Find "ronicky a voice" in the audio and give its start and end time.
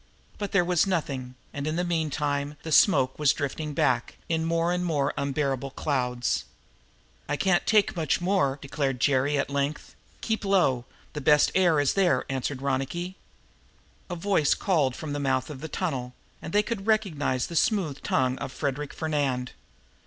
12.63-14.55